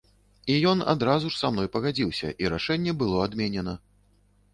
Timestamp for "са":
1.41-1.51